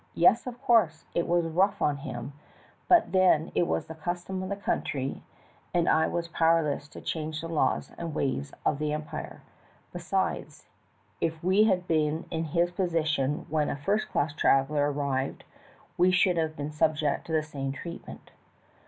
Yes, 0.15 0.47
of 0.47 0.59
course, 0.59 1.05
it 1.13 1.27
was 1.27 1.45
rough 1.45 1.79
on 1.79 1.97
him, 1.97 2.33
but 2.87 3.11
then 3.11 3.51
it 3.53 3.67
was 3.67 3.85
the 3.85 3.93
custom 3.93 4.41
of 4.41 4.49
the 4.49 4.55
country, 4.55 5.21
and 5.75 5.87
I 5.87 6.07
was 6.07 6.27
powerless 6.27 6.87
to 6.87 7.01
change 7.01 7.39
the 7.39 7.47
laws 7.47 7.91
and 7.99 8.15
ways 8.15 8.51
of 8.65 8.79
the 8.79 8.93
empire; 8.93 9.43
besides, 9.93 10.65
if 11.21 11.43
we 11.43 11.65
had 11.65 11.87
been 11.87 12.25
in 12.31 12.45
his 12.45 12.71
position 12.71 13.45
when 13.47 13.69
a 13.69 13.75
first 13.77 14.09
class 14.09 14.33
traveler 14.33 14.91
arrived 14.91 15.43
we 15.99 16.09
should 16.09 16.37
have 16.37 16.55
been 16.55 16.71
subject 16.71 17.27
to 17.27 17.31
the 17.31 17.43
same 17.43 17.71
treatment. 17.71 18.31